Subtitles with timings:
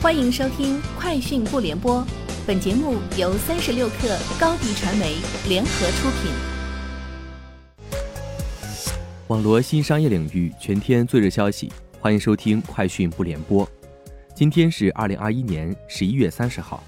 [0.00, 2.00] 欢迎收听《快讯不联播》，
[2.46, 5.16] 本节目由三十六克高低传媒
[5.48, 6.30] 联合出品。
[9.26, 13.66] 网罗新商业领域全天最热消息，欢迎收听《快讯不联播》。
[14.36, 16.80] 今天是二零二一年十一月三十号。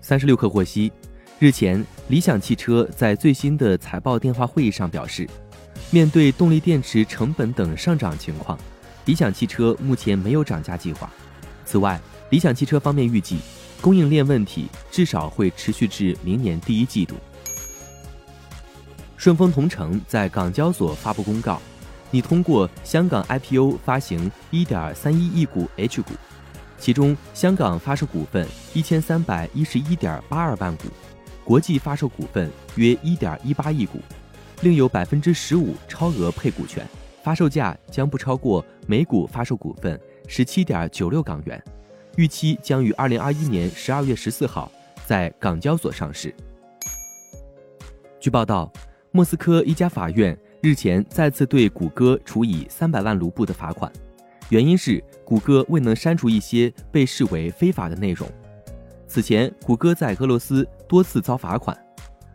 [0.00, 0.90] 三十六克获悉，
[1.38, 5.28] 日前，理想汽车在最新的财报电话会议上表示，
[5.90, 8.58] 面对动力电池成本等上涨情况。
[9.08, 11.10] 理想汽车目前没有涨价计划。
[11.64, 11.98] 此外，
[12.28, 13.38] 理想汽车方面预计，
[13.80, 17.14] 供应链问题至少会持续至明年第一季度。
[19.16, 21.58] 顺丰同城在港交所发布公告，
[22.10, 26.12] 拟通过香港 IPO 发行1.31亿股 H 股，
[26.78, 30.20] 其中香港发售股份1311.82
[30.58, 30.84] 万股，
[31.44, 34.00] 国际发售股份约1.18亿股，
[34.60, 36.86] 另有15%超额配股权。
[37.22, 41.62] 发售价将不超过每股发售股份十七点九六港元，
[42.16, 44.70] 预期将于二零二一年十二月十四号
[45.06, 46.34] 在港交所上市。
[48.20, 48.72] 据报道，
[49.10, 53.90] 莫斯科一家法院日前再次对谷歌处以三百万卢布的罚款，
[54.48, 58.28] 原因是谷歌未能删除一些被视为非法的内容。
[59.06, 61.76] 此前，谷歌在俄罗斯多次遭罚款。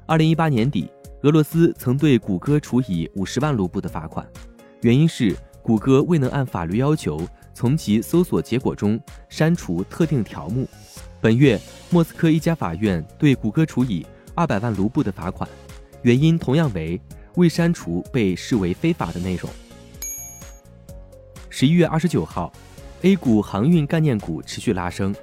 [0.06, 0.90] 二零一八年底，
[1.22, 4.28] 俄罗斯曾对谷歌处以五十万卢布的罚款。
[4.84, 10.68] 原因是谷歌未能按法律要求从其搜索结果中删除特定条目。
[11.22, 11.58] 本月，
[11.90, 15.50] 莫斯科一家法院对谷歌处以二百万卢布的罚款，
[16.02, 17.00] 原因同样为
[17.36, 19.50] 未删除被视为非法的内容。
[21.50, 22.52] 十一月二十九号
[23.04, 25.16] ，A 股航运概念股持续拉升，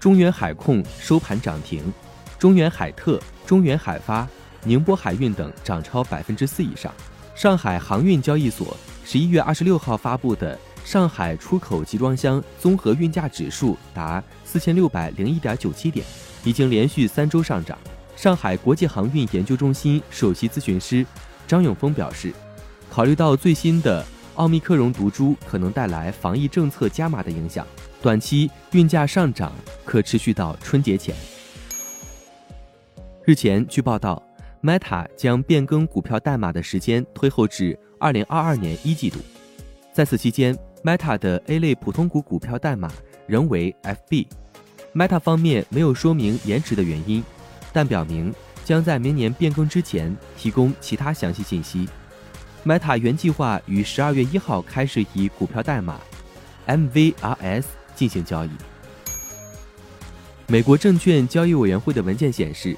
[0.00, 1.92] 中远海控收盘涨停，
[2.38, 4.26] 中远海特、中远海发、
[4.64, 6.90] 宁波海运等涨超百分之四以上。
[7.34, 8.74] 上海航运交易所。
[9.12, 16.02] 十一月二十六号发布的上海出口集装箱综合运价指数达四千六百零一点九七点，
[16.44, 17.76] 已经连续三周上涨。
[18.16, 21.04] 上海国际航运研究中心首席咨询师
[21.46, 22.32] 张永峰表示，
[22.88, 24.02] 考虑到最新的
[24.36, 27.66] 奥密克戎毒株可能带来防疫政策加码的影响，
[28.00, 29.52] 短期运价上涨
[29.84, 31.14] 可持续到春节前。
[33.26, 34.22] 日前，据报道
[34.62, 37.78] ，Meta 将变更股票代码的时间推后至。
[37.98, 39.20] 二零二二年一季度，
[39.92, 42.90] 在此期间，Meta 的 A 类普通股股票代码
[43.28, 44.26] 仍为 FB。
[44.92, 47.22] Meta 方面没有说明延迟的原因，
[47.72, 48.34] 但表明
[48.64, 51.88] 将在明年变更之前提供其他详细信息。
[52.64, 56.00] Meta 原计划于十二月一号开始以股票代码
[56.66, 58.50] MVRS 进行交易。
[60.48, 62.76] 美国证券交易委员会的文件显示，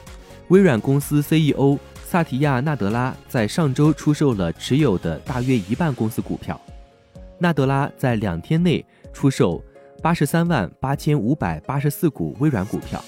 [0.49, 1.79] 微软公司 CEO。
[2.07, 6.61] 萨提亚·纳德拉在上周出售了持有的大约一半公司股票。
[7.39, 9.61] 纳德拉在两天内出售
[10.01, 13.03] 八十三万八千五百八十四股微软股票。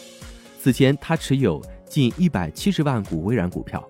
[0.61, 3.87] 此前，他持有近一百七十万股微软股票。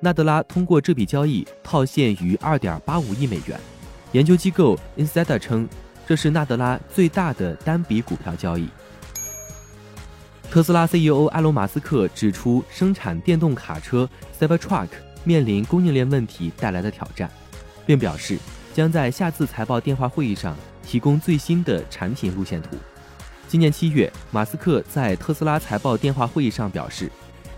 [0.00, 3.60] 纳德拉通过这笔交易套现逾二点八五亿美元。
[4.12, 5.68] 研究机构 Insider 称，
[6.06, 8.66] 这是纳德拉最大的单笔股票交易。
[10.50, 14.88] 特斯拉 CEO 埃隆·马斯克指出，生产电动卡车 Cybertruck
[15.24, 17.28] 面临供应链问题带来的挑战，
[17.84, 18.38] 并表示
[18.72, 22.76] 将在下次财报电话会议上提供最新的产品路线图。
[23.48, 27.10] 今年七月，马斯克在特斯拉财报电话会议上表示，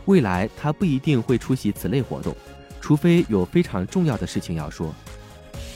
[0.07, 2.35] 未来他不一定会出席此类活动，
[2.81, 4.95] 除非有非常重要的事情要说。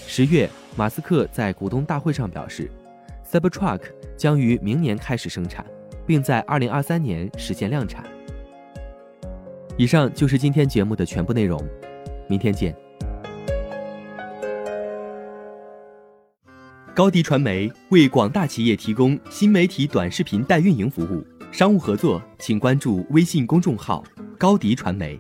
[0.07, 2.71] 十月，马斯克在股东大会上表示
[3.31, 3.81] ，Cybertruck
[4.17, 5.65] 将于明年开始生产。
[6.11, 8.05] 并在二零二三年实现量产。
[9.77, 11.65] 以上就是今天节目的全部内容，
[12.27, 12.75] 明天见。
[16.93, 24.03] 高迪传媒为广大企业提供新媒体短视频代运营服务，商务合作请关注微信公众号
[24.37, 25.17] 高迪传媒。